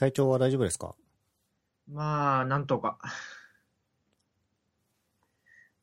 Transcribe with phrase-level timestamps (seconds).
[0.00, 0.94] 体調は大丈夫ですか？
[1.86, 2.96] まあ、なんとか。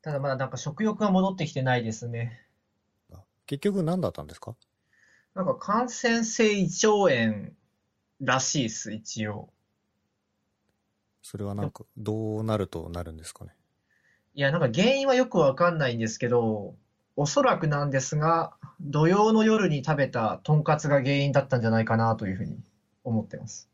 [0.02, 2.44] ただまだなんか食欲が戻ってきてないですね。
[3.46, 4.56] 結局何だったんですか？
[5.36, 7.52] なんか感染性胃腸炎
[8.20, 9.50] らしいっす、一応。
[11.22, 13.54] それはなんか、どうなるとなるんですかね？
[14.34, 16.74] いや、なんか原因はよくわかんないんですけど、
[17.14, 22.58] おそらくなんですが、土曜の夜に食べたとんかつが原因だったんじゃないかなというふうに
[23.04, 23.70] 思ってます。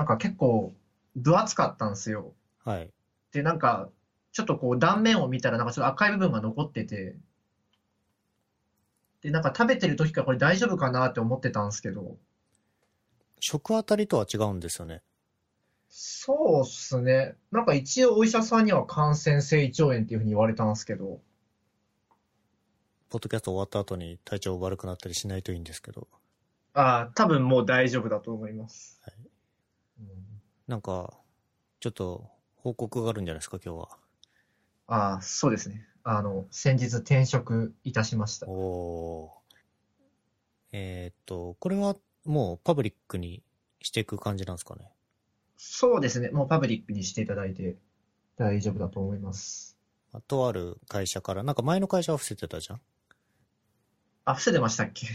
[0.00, 0.72] なんか結構
[1.14, 2.32] 分厚かったんですよ。
[2.64, 2.90] はい。
[3.32, 3.90] で、なんか、
[4.32, 7.16] ちょっとこう断面を見たらなんかちょっと赤い部分が残ってて、
[9.20, 12.16] で、なんか食べてる時からこれ大丈夫かなって思ってたんですけど、
[13.40, 15.02] 食あたりとは違うんですよね。
[15.90, 17.36] そうっすね。
[17.50, 21.20] なんか一応お医者さんには感染性胃腸炎っていうふうに言われたんですけど、
[23.10, 26.08] ポッドキャスト終わった後に体調悪くなったりしないといいんですけど。
[26.72, 28.98] ああ、多分もう大丈夫だと思います。
[29.02, 29.29] はいうん
[30.66, 31.18] なんか、
[31.80, 33.98] ちょっと報告があるんじゃないですか、今日は。
[34.86, 35.86] ああ、そうですね。
[36.02, 38.46] あの、先日転職いたしました。
[38.48, 39.40] おー
[40.72, 43.42] えーっと、これはもうパブリックに
[43.82, 44.92] していく感じなんですかね？
[45.56, 46.30] そうですね。
[46.30, 47.76] もうパブリックにしていただいて
[48.36, 49.76] 大丈夫だと思います。
[50.12, 52.78] まあとある会社から、なんか前の会社は伏せてたじゃ
[54.24, 55.06] あ、伏せてましたっけ？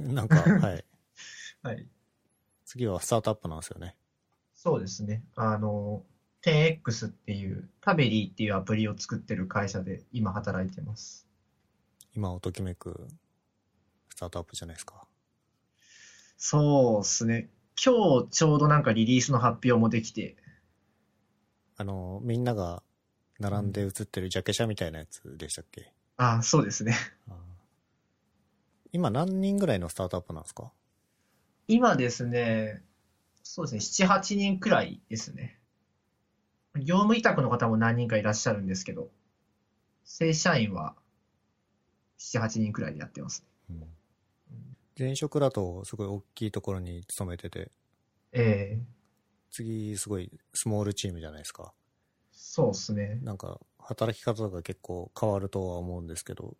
[0.00, 0.84] ん なんか、はい。
[1.62, 1.86] はい。
[2.64, 3.96] 次はスタートアップなんですよね。
[4.64, 5.24] そうですね。
[5.34, 6.04] あの、
[6.46, 11.26] 10X っていう、タベリーっていうアプリを作ってる会社で今働いてます。
[12.14, 13.08] 今をときめく
[14.10, 15.04] スタートアップじゃないですか。
[16.36, 17.48] そうですね。
[17.84, 20.36] 今日ちょうどなんかリリースの発表もできて、
[21.76, 22.84] あの、みんなが
[23.40, 26.94] 並んで写ってるジャケ写みたいなやつでしたっけ、あ、そうですね。
[28.92, 30.70] 今何人ぐらいのスタートアップなんですか？
[31.66, 32.84] 今ですね、
[33.42, 35.58] そうですね、7、8人くらいですね。
[36.76, 39.10] 業務委託の方も何人かいらっしゃるんですけど、
[40.04, 40.96] 正社員は
[42.18, 43.76] 7、8人くらいでやってますね。
[43.76, 43.86] うん
[44.98, 47.70] 前職だとすごい大きいところに勤めてて、
[48.32, 48.82] ええ
[49.50, 51.72] 次すごいスモールチームじゃないですか。
[52.30, 53.18] そうですね。
[53.22, 56.56] なんか働き方が結構変わるとは思うんですけど、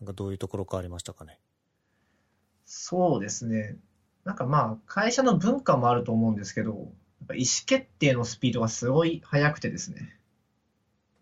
[0.00, 1.40] なんかどういうところ変わりましたかね？
[2.64, 3.76] そうですね。
[4.24, 6.74] なんかまあ、会社の文化もあると思うんですけど、や
[7.24, 10.16] っぱ意思決定のスピードがすごい速くてですね。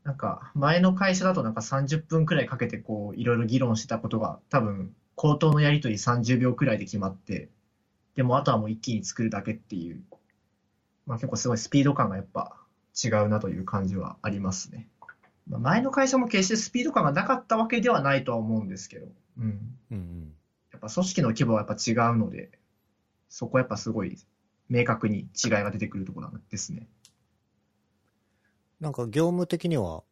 [0.04, 7.50] なんか、前の会社だとなんか30分くらいかけてこう、いろいろ議論してたことが多分、口頭のやりとり30秒くらいで決まって、
[8.16, 10.02] でもあとはもう一気に作るだけっていう、
[11.06, 12.56] まあ結構すごいスピード感がやっぱ
[13.02, 14.88] 違うなという感じはありますね。
[15.48, 19.08] まあ、前の会社も決してスピード感がなかったわけではないとは思うんですけど、
[19.38, 19.44] うん。
[19.90, 20.32] うんうん。
[20.70, 22.50] やっぱ組織の規模はやっぱ違うので、
[23.30, 24.18] そこはやっぱすごい
[24.68, 26.86] 明確に違いが出てくるところなんですね。
[28.80, 30.02] なんか業務的には、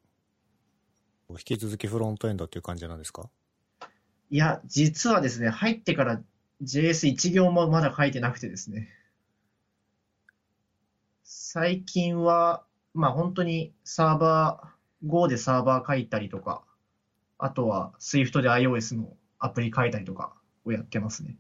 [1.30, 3.28] 引き続きフロントエンドっていう感じなんですか？
[4.30, 6.22] いや、実はですね、入ってから
[6.62, 8.88] JS1 行もまだ書いてなくてですね。
[11.24, 12.64] 最近は、
[12.94, 16.62] まあ本当にサーバー、Go でサーバー書いたりとか、
[17.38, 20.34] あとは Swift で iOS のアプリ書いたりとか
[20.64, 21.36] をやってますね。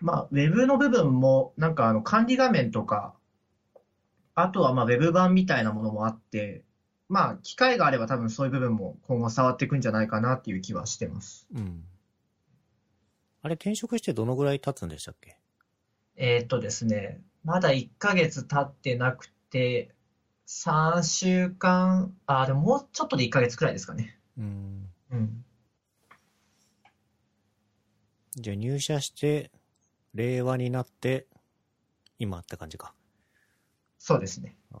[0.00, 3.14] まあ、Web の部分も、なんかあの管理画面とか、
[4.34, 6.62] あとはまあ Web 版みたいなものもあって、
[7.08, 11.46] まあ、機会があれば多分そういう部分も今後触っていくんじゃないかなっていう気はしてます。
[11.54, 11.84] うん。
[13.42, 15.38] あれ転職してどのぐらい経つんでしたっけ？
[16.16, 19.94] えーっとですね、まだ1ヶ月経ってなくて、
[20.48, 24.18] 3週間、あ、でももうちょっとで1ヶ月くらいですかね。
[24.36, 24.88] うん。
[25.12, 25.44] うん。
[28.34, 29.50] じゃあ入社して、
[30.16, 31.26] 令和になって、
[32.18, 32.94] 今って感じか。
[33.98, 34.56] そうですね。
[34.72, 34.78] あ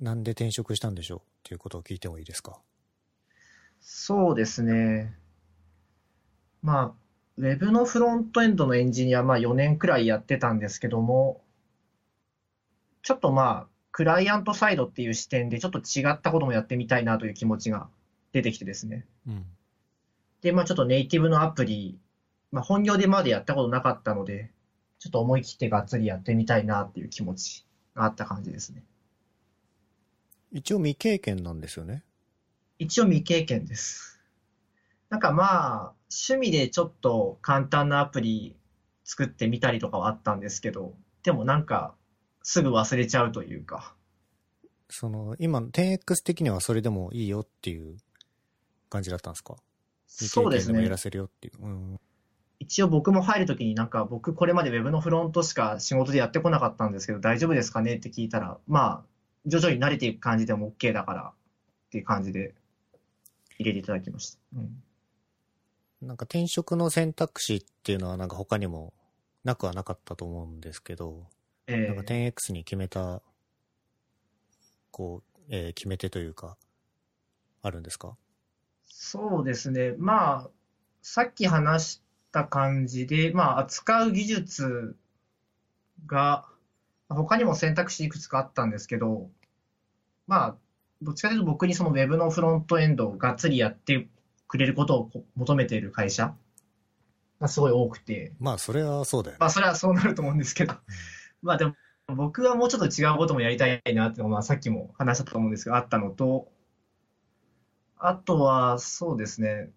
[0.00, 2.58] なんで転職したんでしょうっていうことを聞いてもいいですか？
[3.80, 5.14] そうですね。
[6.62, 6.92] まあ、
[7.38, 11.42] ウェブのフロントエンドのエンジニア、まあ4年くらいやってたんですけども、
[13.02, 17.88] ちょっとまあ、クライアントサイドっていう視点でちょっと違ったこともやってみたいなという気持ちが
[18.32, 19.06] 出てきてですね。
[19.26, 19.46] うん。
[20.42, 21.98] で、まあちょっとネイティブのアプリ、
[22.52, 24.50] まあ本業でまでやったことなかったので、
[24.98, 28.84] ちょっと思い切ってがっつりやってみたいなっていう気持ちがあった感じですね。
[30.52, 32.02] 一応未経験なんですよね？
[32.78, 34.18] 一応未経験です。
[35.08, 35.92] なんかまあ、
[36.28, 38.56] 趣味でちょっと簡単なアプリ
[39.04, 41.94] 作ってみたりとかはあったんですけど、でもなんか、
[42.42, 43.94] すぐ忘れちゃうというか、
[44.88, 47.96] その、今、10X 的にはそれでもいいよっていう
[48.88, 49.56] 感じだったんですか？
[50.08, 51.62] 未経験でもそうですねやらせるよっていう。
[51.62, 52.00] うん。
[52.60, 59.04] 一応僕も入るときになんか僕これまで Web のフロントしか仕事でやってこなかったんですけど大丈夫ですかねって聞いたら、まあ、
[59.46, 61.32] 徐々に慣れていく感じでも OK だからっ
[61.90, 62.54] ていう感じで
[63.58, 64.38] 入れていただきました。
[64.56, 64.82] うん。
[66.06, 68.92] なんか転職の選択肢っていうのはなんか他にも
[69.44, 71.26] なくはなかったと思うんですけど、
[71.66, 73.22] えなんかー 10X に決めた、
[74.90, 76.56] こう、えー決め手というか、
[77.62, 78.16] あるんですか？
[78.86, 79.94] そうですね。
[79.98, 80.50] まあ、
[81.02, 82.02] さっき話し
[82.32, 84.96] た感じで、まあ、扱う技術
[86.06, 86.46] が、
[87.08, 89.28] 他にも選択肢いくつかあったんですけど、
[90.26, 90.56] まあ、
[91.02, 94.08] どっちかというと僕にその Web のフロントエンドをがっつりやって
[94.46, 96.34] くれることをこ求めている会社
[97.40, 99.38] がすごい多くて、まあ、それはそうだよね。
[99.40, 100.74] まあ、それはそうなると思うんですけど、
[101.42, 101.74] まあでも、
[102.08, 106.50] 僕はもうちょっと違うこともやりたいなっていうのが、まあ、さっきも話したと思うんですけど、あったのと、
[107.98, 109.70] あとは、そうですね、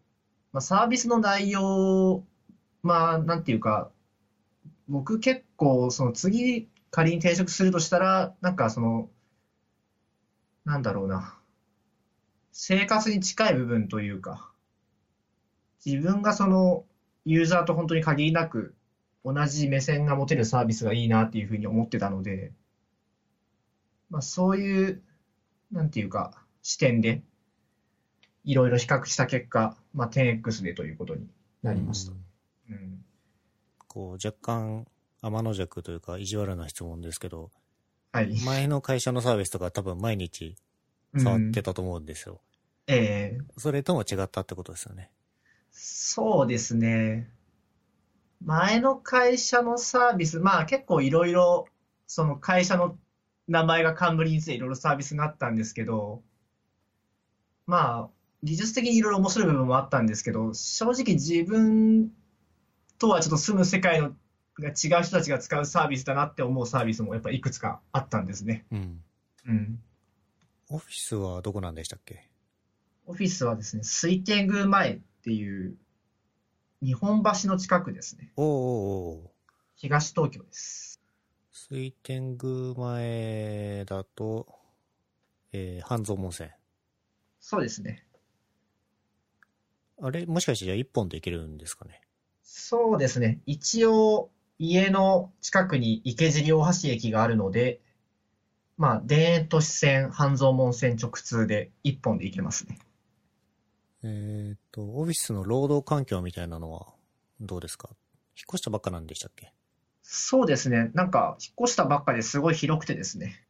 [0.51, 2.23] まあ、サービスの内容、
[2.83, 3.91] まあ、なんていうか、
[4.87, 9.09] 僕結構、その次、仮に転職するとしたら、なんかその、
[10.65, 11.39] なんだろうな、
[12.51, 14.51] 生活に近い部分というか、
[15.85, 16.85] 自分がその、
[17.25, 18.75] ユーザーと本当に限りなく、
[19.25, 22.51] 同じ目線が持てるサービスがいいなっていうふうに思ってたので、
[24.09, 25.01] まあ、そういう、
[25.71, 27.23] なんていうか、視点で、
[28.43, 31.27] いろいろ比較した結果、まあ、10X でということに
[31.61, 32.22] なりました。
[32.73, 32.83] うん。
[32.83, 33.05] うん。
[33.87, 34.87] こう、若干、
[35.21, 37.51] 天の弱というか、意地悪な質問ですけど、
[38.11, 38.39] はい。
[38.45, 40.55] 前の会社のサービスとか多分毎日
[41.17, 42.41] 触ってたと思うんですよ。
[42.85, 45.09] ええそれとも違ったってことですよね。
[45.71, 47.29] そうですね。
[48.45, 51.65] 前の会社のサービス、まあ結構いろいろ、
[52.05, 52.97] その会社の
[53.47, 56.21] 名前が冠についていろいろサービスがあったんですけど、
[57.65, 58.09] まあ、
[58.43, 62.11] 技術的にいろいろ面白い部分もあったんですけど、正直自分
[63.03, 64.13] とはちょっと住む世界の
[64.57, 68.65] が違う人たちが使うサービスだなって思うサービスもやっぱいくつかあったんですね。
[68.71, 69.01] うん。
[69.45, 69.79] うん。
[70.69, 72.29] オフィスはどこなんでしたっけ？
[73.05, 75.75] オフィスはですね、水天宮前っていう
[76.81, 78.31] 日本橋の近くですね。
[78.37, 78.51] おーおー
[79.17, 79.29] おー
[79.75, 81.01] 東東京です。
[81.51, 84.47] 水天宮前だと、
[85.51, 86.53] えー、半蔵門線。
[87.41, 88.05] そうですね。
[90.01, 90.25] あれ？
[90.25, 91.99] もしかしてじゃあ一本で行けるんですかね？
[92.55, 93.41] そうですね。
[93.47, 94.29] 一応、
[94.59, 97.81] 家の近くに池尻大橋駅があるので、
[98.77, 102.77] まあ、田園都市線、半蔵門線直通で一本で行けますね。
[104.03, 106.93] えっ、と、オフィスの労働環境みたいなのは
[107.41, 107.89] どうですか？
[107.89, 107.97] 引っ
[108.49, 109.51] 越したばっかなんでしたっけ？
[110.03, 110.91] そうですね。
[110.93, 113.47] なんか、引っ越したばっかですごい広くてですね。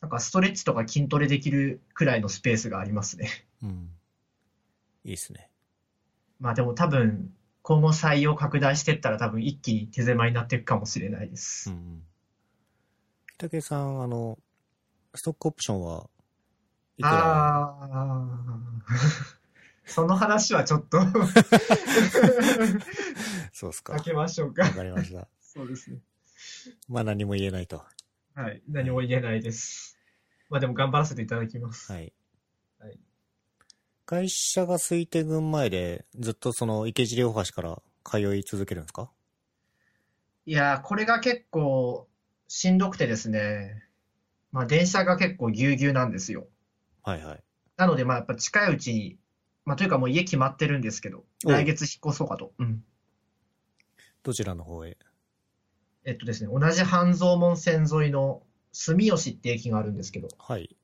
[0.00, 3.28] なんか、ストレッチとか筋トレできるくらいのスペースがありますね。
[3.62, 3.90] うん。
[5.04, 5.50] いいですね。
[6.40, 7.34] まあでも多分、
[7.68, 11.68] 今後採用拡大していったら多分一気に手狭になっていくかもしれないです。
[11.68, 12.02] うん
[13.60, 14.38] さん、あの、
[15.14, 16.08] ストックオプションは
[16.96, 18.56] いくらああ、
[19.84, 20.98] その話はちょっと
[23.52, 23.92] そうですか。
[23.96, 24.70] 避けましょうかわ。
[24.70, 25.28] かりました。
[25.42, 25.98] そうですね。
[26.88, 27.84] まあ何も言えないと。
[28.34, 28.62] はい。
[28.66, 29.98] 何も言えないです。
[30.48, 31.92] まあでも頑張らせていただきます。
[31.92, 32.00] はい。
[32.00, 32.12] はい
[34.10, 39.10] 会社が水天宮前でずっとその池尻大橋から通い続けるんですか？
[40.46, 42.08] いやー、これが結構
[42.48, 43.84] しんどくてですね。
[44.50, 46.46] まあ電車が結構ぎゅうぎゅうなんですよ。
[47.02, 47.42] はいはい。
[47.76, 49.18] なのでまあやっぱ近いうちに、
[49.66, 52.52] まあというかもう家決まってるんですけど、お来月引っ越そうかと。
[52.58, 52.82] うん。
[54.22, 54.96] どちらの方へ？
[56.06, 58.42] えっとですね、同じ半蔵門線沿いの
[58.72, 60.74] 住吉って駅があるんですけど、はい。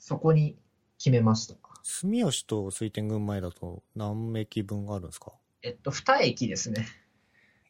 [0.00, 0.56] そこに
[0.98, 1.54] 決めました。
[1.82, 5.32] 住吉と水天宮前だと何駅分あるんですか？
[5.62, 6.86] えっと、二駅ですね。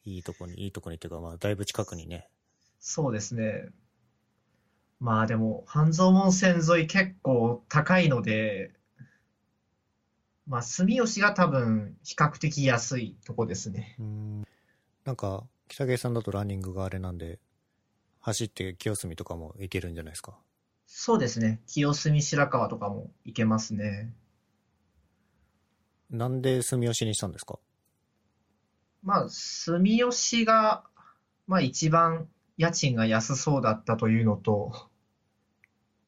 [0.04, 2.28] いいとこに、いいとこにっていうか、まあ、だいぶ近くにね。
[2.81, 3.69] そうですね。
[4.99, 8.73] まあでも、半蔵門線沿い結構高いので、
[10.47, 13.97] まあ住吉が多分比較的安いとこですね。
[13.99, 14.45] うーん。
[15.04, 17.38] なんか、北芸さんだとランニングがあれなんで、
[18.21, 20.38] 走って清澄とかも行けるんじゃないですか？
[20.94, 21.62] そうですね。
[21.66, 24.12] 清澄白河とかも行けますね。
[26.11, 27.58] なんで住吉にしたんですか？
[29.02, 30.84] まあ、住吉が、
[31.46, 34.75] まあ一番家賃が安そうだったというのと、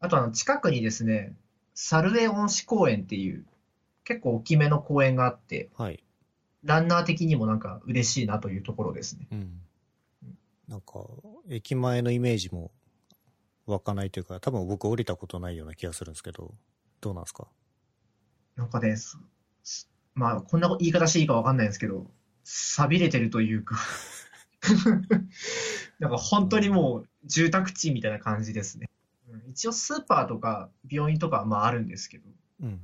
[0.01, 1.35] あとあの近くにですね、
[1.75, 3.47] 猿江恩賜公園っていう
[4.05, 6.05] 結構大きめの公園があって、はい。
[6.63, 9.29] ランナー的にもなんか嬉しいなというところですね。
[9.33, 9.61] うん。
[10.69, 11.07] なんか、
[11.49, 12.71] 駅前のイメージも
[13.67, 16.55] 湧かないというか、多分僕降りたことないような気がするんですけど、
[17.01, 17.47] どうなんですか？
[18.57, 18.97] なんかね、
[20.15, 22.07] まあこんな言い方していいかわかんないんですけど、
[22.45, 23.79] 錆びれてるというか
[25.99, 28.89] なんか本当にもう住宅地みたいな感じですね。
[29.29, 32.29] うん一応スーパーとか病院とかはまああるんですけど、
[32.63, 32.81] うん。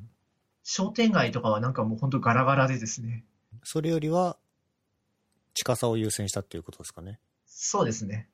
[0.64, 3.24] 商店街とかはなんかもう本当ガラガラでですね。
[3.62, 4.36] それよりは、
[5.54, 7.18] 近さを優先したっていうことですかね。
[7.46, 8.28] そうですね。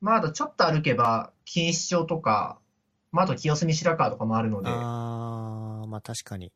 [0.00, 2.58] まああとちょっと歩けば錦糸町とか、
[3.12, 6.52] まああと清澄白河とかもあるので、あー、まあ確かに。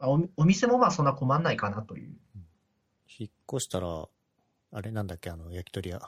[0.00, 2.16] おお店もまあそんな困んないかなという。
[3.18, 4.08] 引っ越したら、
[4.72, 6.00] あれなんだっけ、あの、焼き鳥屋。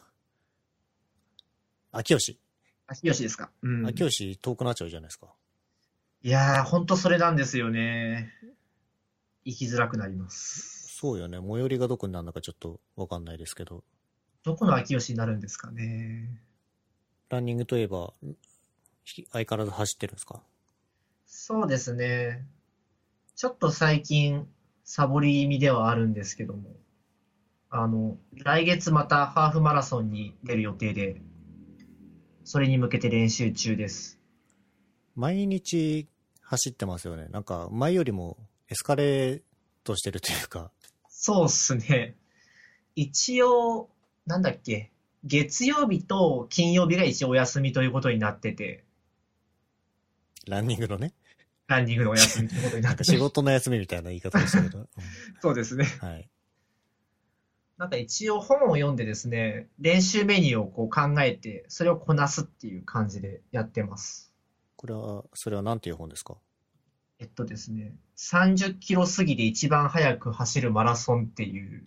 [1.93, 2.41] 秋吉。
[2.87, 3.51] 秋吉ですか。
[3.63, 3.87] うん。
[3.87, 5.29] 秋吉遠くなっちゃうじゃないですか。
[6.23, 8.33] いやー、ほんとそれなんですよね。
[9.45, 10.89] 行きづらくなります。
[10.97, 11.39] そうよね。
[11.39, 13.85] 最寄りがどこになるのかちょっとわかんないですけど。
[14.43, 16.41] どこの秋吉になるんですかね。
[17.35, 18.13] ランニングといえば、
[19.05, 20.43] ひ相変わらず走ってるんですか？
[21.27, 22.47] そうですね。
[23.37, 24.49] ちょっと最近、
[24.85, 26.71] サボり気味ではあるんですけども、
[27.71, 31.21] あの、来月またハーフマラソンに出る予定で、
[32.45, 34.21] それに向けて練習中です。
[35.17, 36.07] 毎日
[36.43, 37.27] 走ってますよね。
[37.31, 38.37] なんか前よりも
[38.69, 39.43] エスカレー
[39.83, 40.71] トしてるというか、
[41.09, 42.17] そうっすね。
[42.95, 43.89] 一応、
[44.27, 44.93] なんだっけ、
[45.25, 48.85] 月曜日と金曜日が一応お休みということになってて、
[50.47, 51.15] ランニングのね。
[51.67, 54.79] ランニングのお休みということになっててか仕事の休みみたいな言い方でしたけど。
[54.81, 54.89] うん
[55.41, 55.85] そうですね。
[56.01, 56.29] はい。
[57.79, 64.33] なんか一応本を読んでですね、練習メニューをこう考えて、それをこなすっていう感じでやってます。
[64.77, 66.37] これは、それは何ていう本ですか？
[67.19, 71.87] えっとですね、30キロ過ぎで一番速く走るマラソンっていう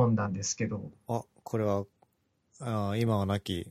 [0.00, 1.84] 本なんですけど、あ、これは、
[2.60, 3.70] あー今は亡き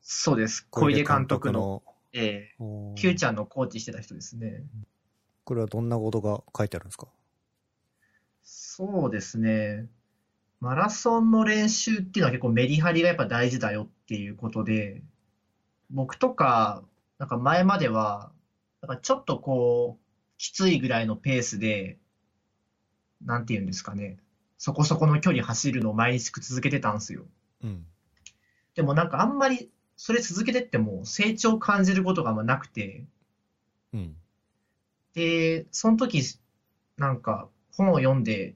[0.00, 0.66] そうです。
[0.70, 4.64] 小出監督の、えおーー、Q ちゃんのコーチしてた人ですね。
[5.44, 7.06] これはどんなことが書いてあるんですか？
[8.42, 9.86] そうですね。
[10.60, 15.02] マラソンの練習っていうのは結構メリハリがやっぱ大事だよっていうことで、
[15.90, 16.82] 僕とか、
[17.18, 18.32] なんか前までは、
[18.80, 20.02] なんかちょっとこう、
[20.38, 21.98] きついぐらいのペースで、
[23.24, 24.18] なんていうんですかね、
[24.64, 27.24] そこそこの距離走るのを毎日続けてたんですよ。
[27.64, 27.84] うん。
[28.76, 33.04] でもなんかあんまりそれ続けてっても成長を感じることがなくて、
[33.92, 34.14] うん。
[35.14, 36.22] で、その時、
[36.96, 38.54] なんか本を読んで、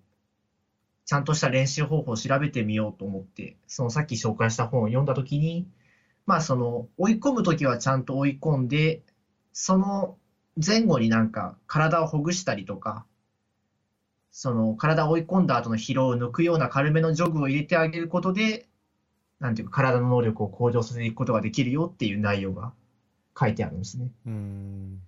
[1.07, 5.67] ちゃんとした練習方法を調べてみようと思って、そのさっき紹介した本を読んだ時に、
[6.25, 9.01] まあその追い込む時はちゃんと追い込んで、
[9.53, 10.17] その
[10.65, 13.05] 前後になんか体をほぐしたりとか、
[14.39, 18.69] その体を追い込んだ後の疲労を抜くような軽めのジョグを入れてあげることで、
[19.41, 22.75] なんていうか体の能力を向上させていくことができるよっていう内容が
[23.39, 24.11] 書いてあるんですね。
[24.27, 25.01] うーん。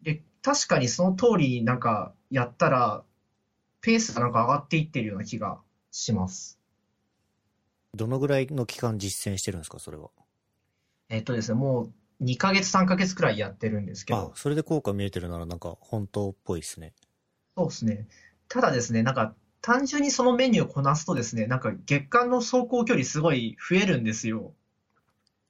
[0.00, 3.04] で、確かにその通りになんかやったら、
[3.82, 6.58] ペースがなんか上がっていってるような気がします。
[7.94, 10.08] どのぐらいの期間実践してるんですかそれは？
[11.10, 16.94] えっとですね、もう2ヶ月3ヶ月くらいやってるんですけあど、、それで効果見えてるならなんか本当っぽいですね。
[17.56, 18.06] そうですね。
[18.50, 24.52] ただですね、なんか単純にそのメニューをこなすとですね、なんか月間の走行距離すごい増えるんですよ。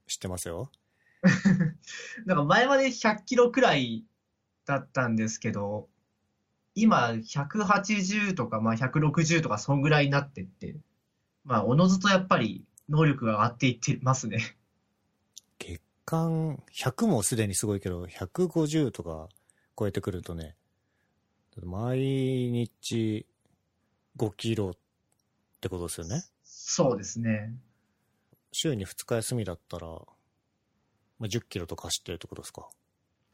[0.07, 0.71] 知ってますよ。
[2.27, 4.05] なんか前まで100キロくらい
[4.67, 5.89] だったんですけど、
[6.75, 10.77] 今180とか、まあ、160とかそんぐらいになってって、
[11.45, 14.57] まあ、おのずとやっぱり能力が上がっていってますね。
[15.59, 19.31] 月間100もすでにすごいけど、150とか
[19.79, 20.55] 超えてくるとね、
[21.67, 23.27] 毎日
[24.17, 24.77] 5キロっ
[25.61, 26.25] てことですよね？
[26.45, 27.55] そうですね。
[28.53, 30.07] 週に2日休みだったら、ま
[31.23, 32.69] あ、10キロとか走ってるってことですか？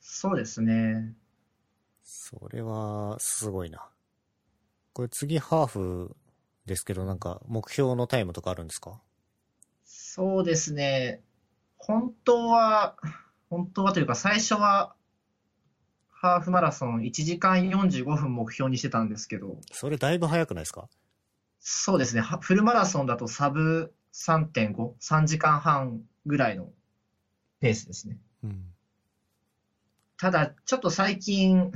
[0.00, 1.14] そうですね。
[2.02, 3.88] それは、すごいな。
[4.92, 6.16] これ次ハーフ
[6.64, 9.00] ですけど、なんか目標のタイムとかあるんですか？
[9.85, 11.23] そうですね。
[11.78, 12.97] 本当は、
[13.50, 14.96] 本当はというか最初は、
[16.26, 20.88] ハーフマラソン1時間45分目標にしてたんですけど、それだいぶ早くないですか？
[21.61, 22.21] そうですね。
[22.21, 26.68] はフルマラソンだとサブ3.5、3時間半ぐらいの
[27.61, 28.18] ペースですね。
[28.45, 28.64] うん。
[30.16, 31.73] ただ、ちょっと最近、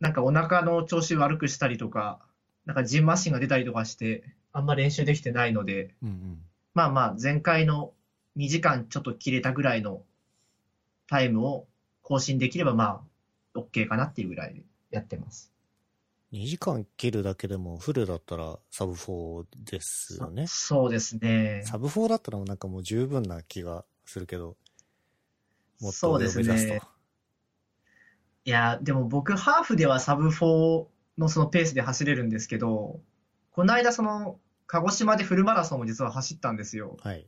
[0.00, 2.20] なんかお腹の調子悪くしたりとか、
[2.66, 6.38] なんかジンマシンが出たりとかして、あんま練習できてないので、うんうん。
[6.74, 7.92] まあまあ、前回の
[8.36, 10.02] 2時間ちょっと切れたぐらいの
[11.06, 11.66] タイムを
[12.02, 13.00] 更新できれば、まあ、
[13.58, 15.52] OK かなっていうぐらいでやってます。
[16.32, 20.44] 2時間切るだけでもフルだったらサブ4ですよね。
[20.46, 21.62] そうですね。
[21.64, 24.56] サブ4だったらなんかもう十分な気がするけど、
[25.80, 26.74] もっとそうです上を目指すと。
[26.74, 26.80] ね。
[28.44, 30.86] いや、でも僕、ハーフではサブ4
[31.18, 33.00] のそのペースで走れるんですけど、
[33.50, 36.96] この間その、鹿児島でフルマラソンを実は走ったんですよ。
[37.02, 37.26] はい。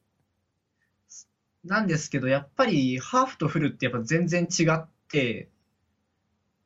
[1.65, 5.51] なんですけど、やっぱりハーフとフルってやっぱ全然違って、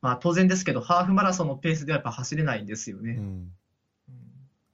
[0.05, 3.13] まあ当然ですけど、ハーフマラソンのペースではやっぱ走れないんですよね。
[3.13, 3.25] うん。
[3.25, 3.53] うん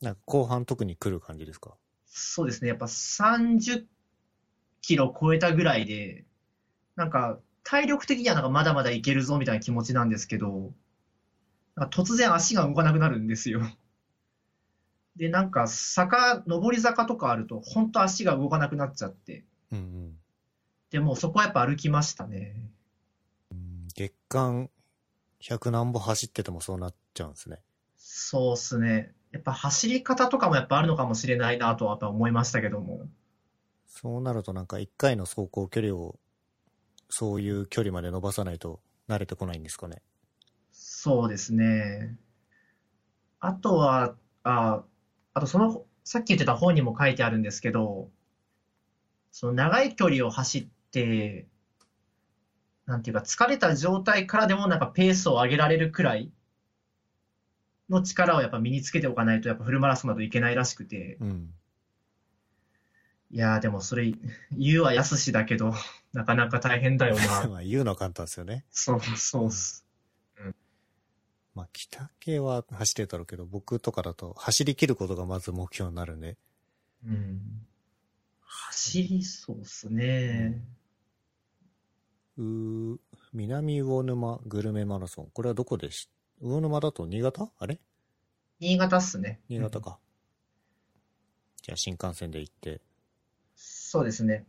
[0.00, 1.76] なんか後半特に来る感じですか？
[2.06, 2.68] そうですね。
[2.68, 3.84] やっぱ30
[4.80, 6.25] キロ超えたぐらいで、
[6.96, 10.72] なんか体力的にはなんかまだまだいけるぞみたいな気持ちなんですけど、
[11.76, 13.60] なんか突然足が動かなくなるんですよ。
[15.14, 20.18] で、なんか坂、上り坂とかあると、本当足が動かなくなっちゃって、うんうん。
[20.90, 22.56] でもうそこはやっぱ歩きましたね。
[23.94, 24.70] 月間
[25.42, 27.62] 100何歩走っててもそうなっちゃうんですね。
[27.97, 29.12] そうっすね。
[29.32, 33.09] やっぱ走り方とかもやっぱあるのかもしれないなとは思いましたけども。
[33.87, 36.18] そうなるとなんか1回の走行距離を
[37.09, 40.02] そういう距離まで伸ばさないと慣れてこないんですかね。
[40.73, 42.16] そうですね。
[43.40, 44.85] あとは、あ、
[45.35, 48.11] あとその、さっき言ってた本にも書いてあるんですけど、
[49.32, 51.47] その長い距離を走って、
[52.90, 56.32] なんていうか疲れた状態からでもなんかペースを上げられるくらい
[57.88, 61.50] の力をやっぱ身につけておかないとやっぱフルマラソンなどいけないらしくて、うん。
[63.30, 64.12] いやーでもそれ
[64.50, 65.73] 言うはやすしだけど、
[66.12, 67.47] なかなか大変だよな。
[67.49, 68.64] まあ言うのは簡単ですよね。
[68.73, 69.87] そうそうっす。
[71.54, 76.37] まあ北系は走ってたろうけど、僕とかだと走り切ることがまず目標になるんで。
[77.06, 77.66] うん。
[78.42, 80.61] 走りそうっすね。
[80.64, 80.79] うー
[83.32, 85.28] 南魚沼グルメマラソン。
[85.35, 86.09] これはどこでし、
[86.40, 87.50] 魚沼だと新潟？
[87.59, 87.78] あれ？
[88.61, 89.40] 新潟っすね。
[89.49, 89.99] 新潟か。
[91.62, 92.80] じゃあ新幹線で行って。
[93.54, 94.47] そうですね。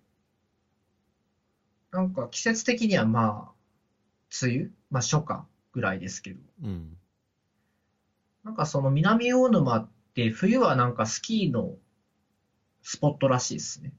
[1.91, 3.51] なんか季節的にはまあ、
[4.41, 4.69] 梅雨？
[4.89, 5.43] まあ初夏
[5.73, 6.39] ぐらいですけど。
[6.63, 6.97] うん。
[8.45, 11.75] なんかその南大沼って冬はなんかスキーの
[12.81, 13.91] スポットらしいですね。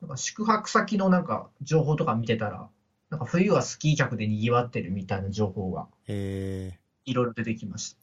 [0.00, 2.68] なんか宿泊先のなんか情報とか見てたら、
[3.10, 7.98] なんか冬はスキー客で賑わってるみたいな情報がえいろいろ出てきました。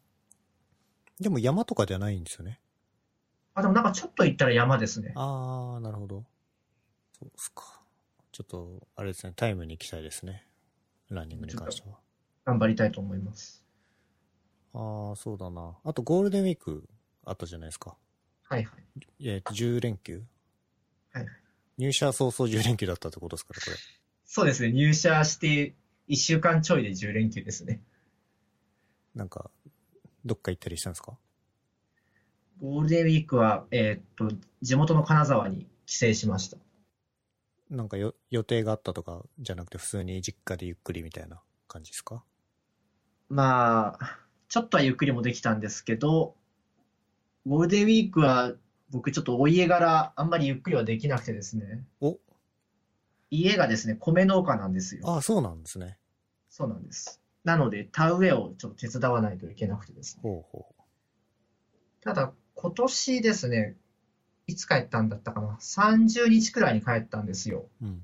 [1.19, 2.59] ー、でも山とかじゃないんですよね？
[3.55, 5.13] あ、でもなんかちょっと行ったら山ですね。
[5.15, 6.23] あー、なるほど。
[7.19, 7.81] そうっすか。
[8.31, 10.47] ちょっと、あれですね、タイムに行きたいですね。
[11.09, 11.99] ランニングに関しては。
[12.45, 13.63] 頑張りたいと思います。
[14.73, 15.77] あー、そうだな。
[15.83, 16.89] あとゴールデンウィーク
[17.25, 17.95] あったじゃないですか。
[18.49, 18.83] はいはい。
[19.21, 20.23] えっと、10連休はい
[21.77, 23.75] 入社早々10連休だったってことですから、これ。
[24.25, 24.71] そうですね。
[24.71, 25.75] 入社して
[26.09, 27.81] 1週間ちょいで10連休ですね。
[29.15, 29.51] なんか、
[30.25, 31.17] どっか行ったりしたんですか？
[32.61, 36.57] ゴールデンウィークは、えーっと、地元の金沢に帰省しました。
[37.69, 42.23] なんかよ予定があったとかじゃなくて普通に実家でゆっくりみたいな感じですか？
[43.29, 46.35] まあ、ちょっとはゆっくりもできたんですけど、
[47.47, 48.53] ゴールデンウィークは
[48.93, 51.83] 僕ちょっとお家柄あんまりゆっくりはできなくてですね。
[51.99, 52.19] お
[53.31, 55.01] 家がですね、米農家なんですよ。
[55.05, 55.97] ああ、そうなんですね。
[56.49, 57.19] そうなんです。
[57.43, 60.21] なので、田植えをちょっと手伝わないといけなくてですね。
[60.21, 60.67] ほうほ
[62.01, 63.75] ただ、今年ですね、
[64.45, 65.57] いつ帰ったんだったかな。
[65.59, 67.65] 30日くらいに帰ったんですよ。
[67.81, 67.85] う。
[67.85, 68.03] うん。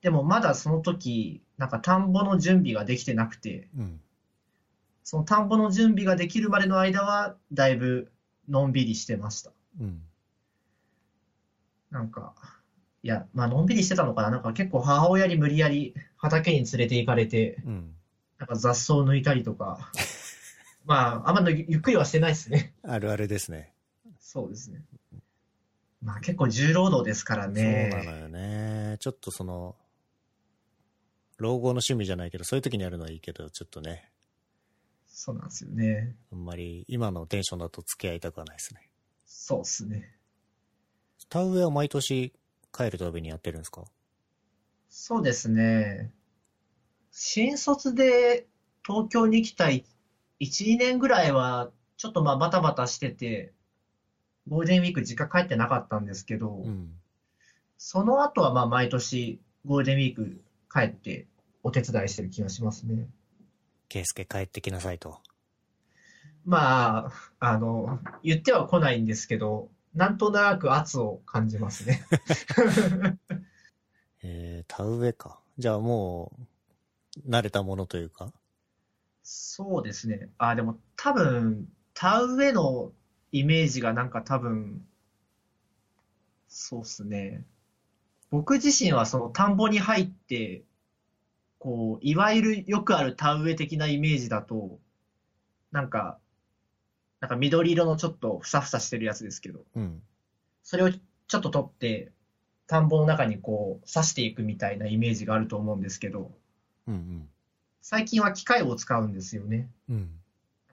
[0.00, 4.00] でもまだその時、なんか田んぼの準備ができてなくて、うん。
[5.02, 8.12] その田んぼの準備ができるまでの間は、だいぶ
[8.48, 9.50] のんびりしてました。
[9.80, 10.02] うん。
[11.90, 12.34] なんか、
[13.02, 14.30] いや、まあ、のんびりしてたのかな。
[14.30, 17.94] なんか結構母親に無理やり畑に連れて行かれて、うん。
[18.38, 19.90] なんか雑草を抜いたりとか、
[20.84, 22.74] まあ、あんまりゆっくりはしてないですね。
[22.82, 23.72] あるあるですね。
[24.20, 24.82] そうですね。
[26.02, 27.90] まあ結構重労働ですからそうね。
[27.90, 28.96] なのよね。
[29.00, 29.76] ちょっとその、
[31.38, 34.10] 老後の趣味じゃないけど、そういう時にやるのはいいけど、ちょっとね、
[35.06, 36.14] そうなんですよね。
[36.32, 38.87] あんまり今のテンションだと付き合いたくはないですね。
[39.30, 40.10] そうですね。
[41.28, 42.32] 田植えは毎年
[42.72, 43.84] 帰るたびにやってるんですか？
[44.88, 46.10] そうですね。
[47.12, 48.46] 新卒で
[48.86, 49.84] 東京に来た1、
[50.40, 53.52] 2年ぐらいは、ちょっとまあバタバタしてて、
[54.48, 56.90] ゴールデンウィーク実家帰ってなかったんですけど、うん。
[57.76, 60.40] その後はまあ毎年ゴールデンウィーク
[60.72, 61.26] 帰って
[61.62, 63.06] お手伝いしてる気がしますね。
[63.88, 65.20] ケイスケ帰ってきなさいと。
[66.48, 72.06] まあ、あの、言っては来ないんですけど、なんとなく圧を感じますね。
[74.24, 75.42] えー、田植えか。
[75.58, 76.32] じゃあも
[77.22, 78.32] う、慣れたものというか。
[79.22, 80.30] そうですね。
[80.38, 82.92] あ、でも多分、田植えの
[83.30, 84.82] イメージがなんか多分、
[86.48, 87.44] そうっすね。
[88.30, 90.62] 僕自身はその田んぼに入って、
[91.58, 94.78] こう、いわゆるよくある田植え的なイメージだと、
[95.72, 96.18] なんか、
[97.20, 100.02] なんか緑色のちょっとふさふさしてるやつですけど、うん。
[100.62, 102.12] それをちょっと取って、
[102.66, 106.32] 田んぼの中にこう刺していくみたいなイメージがあると思うんですけど、
[106.86, 107.28] うん
[107.80, 109.70] 最近は機械を使うんですよね。
[109.88, 109.96] うん。
[109.96, 110.10] うん。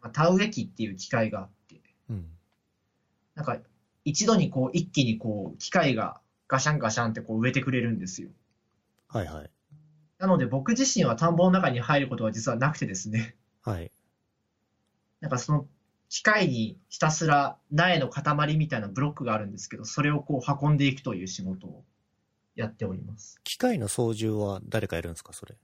[0.02, 2.26] なんか田植え機っていう機械があって、うん。
[3.36, 3.58] なんか
[4.04, 8.30] 一度にこう一気にこう機械がガシャンガシャンってこう植えてくれるんですよ。
[9.08, 9.50] はいはい。
[10.18, 13.92] なので僕自身は田んぼの中に入ることは実はなくてですね、はい。
[15.22, 15.68] なんかその
[16.10, 21.84] 機械にひたすら苗の塊みたいなブロックがあるんですけど、それをこう運んでいくという仕事を
[22.56, 23.40] やっております。
[23.44, 25.56] 機械の操縦は誰かいるんですか、それ？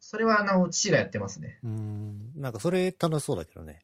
[0.00, 1.58] それはあの父がやってますね。
[1.62, 2.32] うーん。
[2.36, 3.80] なんかそれ楽しそうだけどね。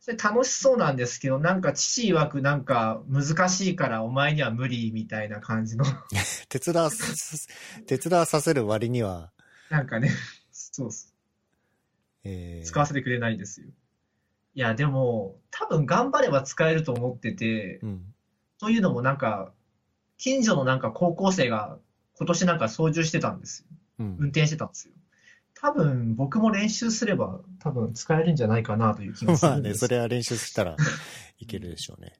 [0.00, 5.84] それ楽しそうなんですけど、なんか父曰くなんか難しいからお前には無理みたいな感じの、
[6.48, 7.48] 手伝わす、
[7.86, 9.32] 手伝わさせる割には、
[9.70, 10.10] なんかね、
[10.52, 11.14] そうっす。
[12.22, 13.68] えー、使わせてくれないんですよ。
[14.54, 18.14] いや、でも、多分頑張れば使えると思ってて、うん。
[18.58, 19.52] というのもなんか、
[20.16, 21.78] 近所のなんか高校生が
[22.14, 23.66] 今年なんか操縦してたんですよ。
[23.98, 24.26] うん運。
[24.28, 24.94] 転してたんですよ。
[25.54, 30.76] 多分僕も練習すれば多分使えるんじゃないかなという気がすまあね、るんですそれは練習したら
[31.38, 32.12] いけるでしょうね。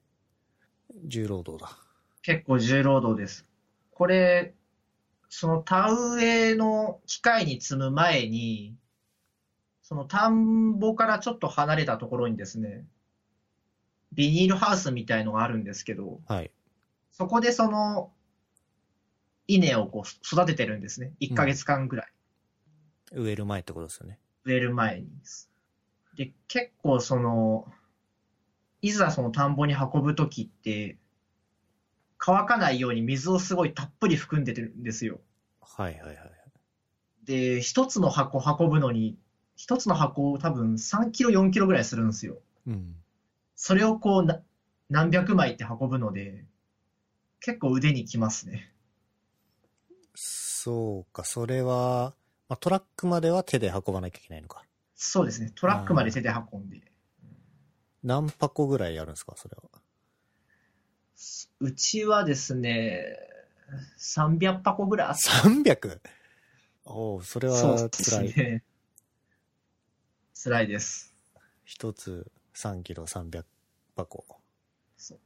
[1.05, 1.77] 重労働だ。
[2.21, 3.45] 結構重労働です。
[3.91, 4.55] これ、
[5.29, 8.75] その田植えの機械に積む前に、
[9.87, 12.87] その田んぼからちょっと離れたところにですね、
[14.13, 16.49] ビニールハウスみたいのがあるんですけど、はい。
[17.11, 18.11] そこでその
[19.47, 21.13] 稲をこう育ててるんですね。
[21.21, 22.07] 1ヶ月間ぐらい。
[23.11, 24.17] 植える前ってことですよね。
[24.43, 25.07] 植える前に。
[26.17, 27.71] で、結構その、
[28.81, 30.97] いざその田んぼに運ぶときって、
[32.17, 35.19] 乾かないように水をすごいたっぷり含んでてるんですよ。
[35.61, 36.17] はいはいはい。
[37.23, 39.19] で、一つの箱運ぶのに、
[39.55, 42.37] 一つの箱を多分3キロ、4キロぐらいするんですよ。
[42.67, 42.95] うん。
[43.55, 44.41] それをこうな、
[44.89, 46.45] 何百枚って運ぶので、
[47.39, 48.73] 結構腕にきますね。
[50.13, 52.13] そうか、それは、
[52.49, 54.63] まあ、トラックまでは手で運ばなきゃいけないのか。
[54.95, 55.51] そうですね。
[55.55, 56.81] トラックまで手で運んで。
[58.03, 59.69] 何箱ぐらいやるんですか、それは？
[61.59, 63.17] うちはですね、
[63.97, 65.99] 300箱ぐらいあっ 300!
[66.85, 68.33] おおそれそうはです辛い。
[68.35, 68.63] ね。
[70.45, 71.11] 辛いです。
[71.63, 73.43] 一つ3キロ300
[73.95, 74.23] 箱。
[74.95, 75.19] そう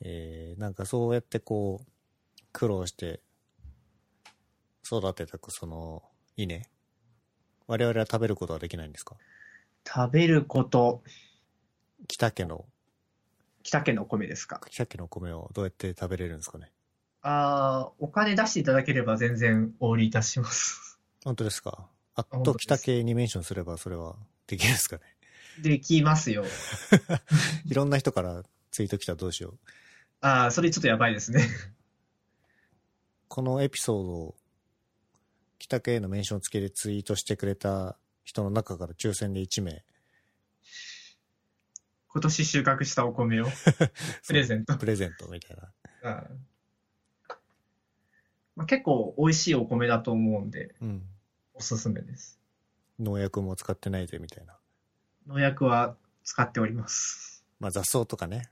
[0.00, 1.86] えー、なんかそうやってこう、
[2.50, 3.20] 苦労して
[4.82, 6.02] 育てたその
[6.38, 6.62] 稲。
[7.66, 9.16] 我々は食べることはできないんですか？
[9.86, 11.02] 食べること、
[12.06, 12.64] 北家の、
[13.62, 14.62] 北家のお米ですか。
[14.70, 16.72] 北家の米をどうやって食べれるんですかね？
[17.20, 20.98] ああ、お金出していただければ全然お売りいたします。
[21.22, 21.86] 本当ですか？
[22.14, 24.16] あと北家にメンションすればそれは
[24.48, 25.02] できるんですかね？
[25.62, 26.44] できますよ。
[27.66, 29.58] いろんな人からツイート来たらどうしよう？
[30.20, 31.46] ああ、それちょっとやばいですね。
[33.28, 34.34] このエピソードを
[35.58, 39.84] 北家へのメンション付けでツイートしてくれた人の中から抽選で1名
[42.08, 43.46] 今年収穫したお米を
[44.26, 44.76] プレゼント。
[44.78, 46.10] プレゼントみたいな。
[46.10, 46.26] あ
[47.28, 47.38] あ
[48.56, 51.06] まあ、結構美味しいお米だと思うんで、うん。
[51.54, 52.40] おすすめです。
[52.98, 54.56] 農薬も使ってないぜみたいな。
[55.26, 57.44] 農薬は使っております。
[57.60, 58.50] まあ雑草とかね。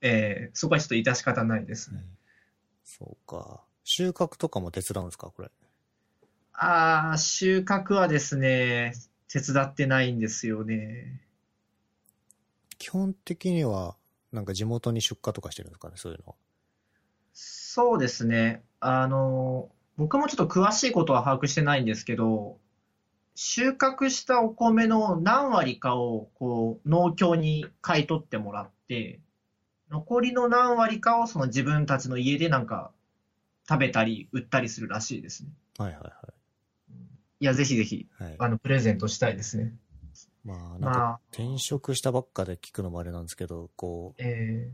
[0.00, 2.04] えー、そこはちょっと致し方ないですね。
[2.84, 3.62] そうか。
[3.84, 5.50] 収穫とかも手伝うんですかこれ？
[6.52, 8.94] ああ、収穫はですね、
[9.28, 11.20] 手伝ってないんですよね。
[12.78, 13.96] 基本的には、
[14.32, 16.34] なんか地元に出荷とかしてるんですかねそういうのは？
[17.32, 18.62] そうですね。
[18.80, 22.58] あの、僕もちょっと詳しいことは把握してないんですけど、
[23.34, 29.20] 収穫したお米の何割かをこう農協に買い取ってもらって、
[29.90, 32.92] 残りの何割かをその自分たちの家でなんか
[33.68, 35.50] 食べたり売ったりするらしいですね。
[35.78, 36.34] はいはい
[37.40, 38.28] いや、ぜひぜひ、はい。
[38.28, 38.36] はい。
[38.38, 39.74] あの、プレゼントしたいですね。
[40.44, 44.70] まあなんまかあ、転職したばっかで聞くのもあれなんですけど、こう、え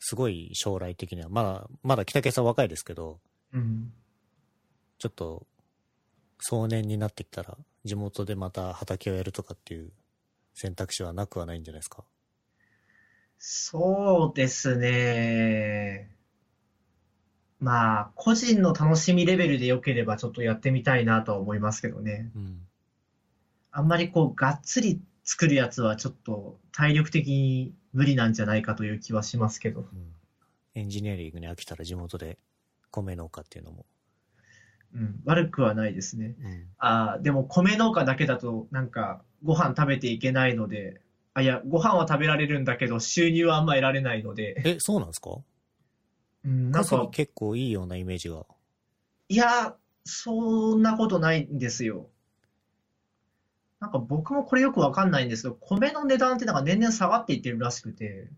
[0.00, 3.92] すごい将来的には、まだ、まだ北家さん若いですけど、ーうん。
[4.98, 5.46] ちょっと、
[6.40, 9.92] 壮年になってきたら、地元でまた畑をやるとかっていう
[10.54, 12.04] 選択肢はなくはないんじゃないですか？
[13.38, 16.14] そうですね。
[17.58, 22.30] まあ、個人の楽しみレベルで良ければちょっとやってみたいなとは思いますけどね。
[22.34, 22.66] うん。
[23.70, 29.80] あんまりこう、がっつり作るやつはちょっと体力的に無理なんじゃないかという気はしますけど。
[29.80, 30.14] うん。
[30.74, 32.38] エンジニアリングに飽きたら地元で
[32.90, 33.84] 米農家っていうのも。
[34.94, 36.34] うん、悪くはないですね。
[36.42, 36.68] うん。
[36.78, 41.00] ああ、でも米農家だけだとなんかご飯食べていけないので、
[41.34, 45.38] あ、いや、ご飯は食べられるんだけど、収入はあんま得られないので、え、そうなんですか？
[46.44, 48.44] うん、なんか、結構いいようなイメージが。
[49.28, 52.08] いや、そんなことないんですよ。
[53.78, 58.28] なんか僕もこれよくわかんないんですけど、米の値段ってなんか年々下がっていってるらしくて、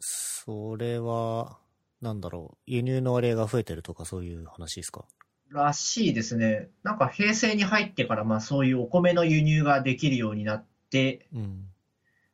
[0.00, 1.58] それは、
[2.00, 5.04] なんだろう、輸入の割合が増えてるとかそういう話ですか？
[5.50, 6.68] らしいですね。
[6.82, 11.68] なんか平成に入ってから、まあそういうお米の輸入ができるようになって、うん。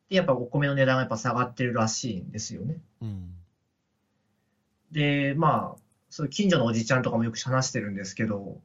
[0.09, 2.81] で、やっぱお米の値段がやっぱ下がってるらしいんですよね。
[3.01, 3.35] うん。
[4.93, 8.61] で、まあ、そう近所のおじちゃんとかもよく話してるんですけど、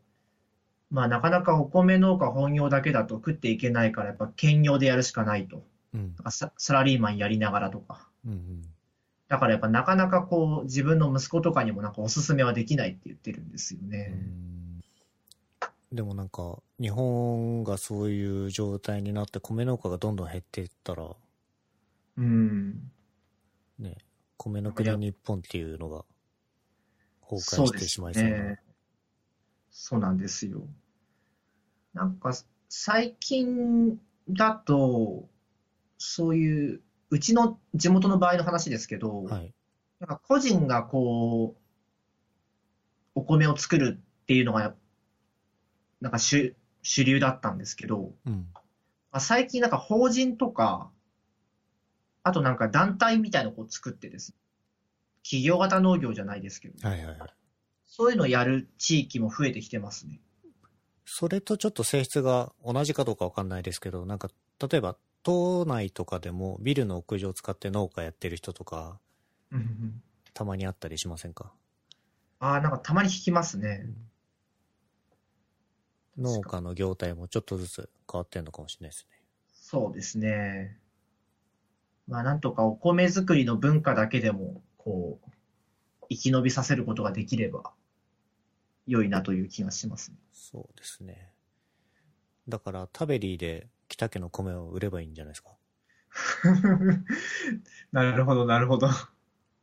[0.92, 5.66] まあなかなかお米農家本業だけだと食っていけないから、やっぱ兼業でやるしかないと。
[5.94, 6.16] うん。
[6.58, 8.08] サラリーマンやりながらとか。
[8.26, 8.62] うんうん。
[9.30, 14.14] だからやっぱなかなかこう自分の息子とかにもなんかおすすめはできないって言ってるんですよね。
[15.92, 21.16] でもなんか、日本がそういう状態になって米農家がどんどん減っていったら、
[22.18, 22.92] うん。
[23.80, 23.98] ね、
[24.38, 26.06] 米の国日本っていうのが
[27.28, 28.30] 崩壊してしまいそうな。
[28.30, 28.60] ね。
[29.72, 30.68] そうなんですよ。
[31.94, 32.34] なんか
[32.68, 35.28] 最近だと、
[35.98, 39.54] そういう、うちの地元の場合の話ですけど、はい。
[40.00, 41.62] なんか個人がこう、
[43.16, 44.76] お米を作るっていうのがや、
[46.02, 48.48] なんか主、主流だったんですけど、うん。
[48.54, 48.62] ま
[49.18, 50.92] あ、最近なんか法人とか、
[52.24, 54.38] あとなんか団体みたいなのを作ってですね、
[55.24, 57.30] 企業型農業じゃないですけど、はいはいはい。
[57.86, 60.22] そういうのをやる地域も増えてきてますね。
[61.06, 64.96] それとちょっと性質が同じかどうかわかんないですけど、なんか、例えば、
[65.30, 69.00] 島内とかでもビルの屋上を使って農家やってる人とか、
[69.52, 70.02] うんうん
[70.34, 71.52] たまにあったりしませんか？
[72.40, 73.86] ああ、なんかたまに聞きますね。
[76.18, 79.22] 農家の業態もちょっとずつ変わってんのかもしれないですね。
[79.52, 80.78] そうですね。
[82.08, 87.74] まあなんとかお米作りの文化だけでも、こう、生き延びさせることができれば、
[88.88, 90.18] 良いなという気がしますね。
[90.32, 91.34] そうですね。
[92.48, 95.50] だから、タベリーで北家の米を売ればいいんじゃないですか？
[97.92, 98.90] なるほど、なるほど。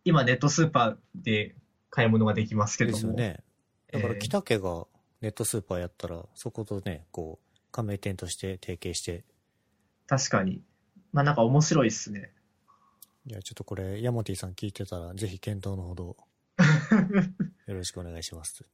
[0.04, 1.56] 今ネットスーパーで
[1.90, 3.00] 買い物ができますけでども。
[3.00, 3.42] すよね。
[3.92, 4.86] だからええ北家が
[5.20, 9.24] ネットスーパーやったら、そことね、こう、加盟店として提携して、
[10.06, 10.62] 確かに。
[11.12, 12.32] まあなんか面白いっすね。
[13.26, 16.16] いや、ちょっとこれ、ヤモティさん聞いてたら、ぜひ検討のほど、
[17.66, 18.64] よろしくお願いします。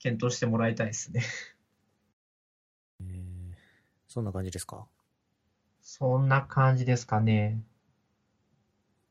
[0.00, 1.22] 検討してもらいたいですね。
[4.16, 4.86] えーそんな感じですか？
[5.82, 7.62] そんな感じですかね。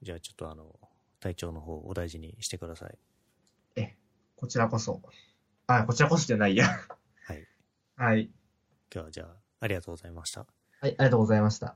[0.02, 0.80] じゃあちょっとあの、
[1.20, 2.98] 体調の方お大事にしてください。
[3.76, 3.96] え、
[4.36, 5.02] こちらこそ。
[5.68, 6.68] あ、こちらこそじゃないや。
[6.68, 7.48] はい。
[7.96, 8.32] はい。
[8.94, 10.42] 今日はじゃあ、ありがとうございました。
[10.42, 10.48] はい、
[10.82, 11.76] ありがとうございました。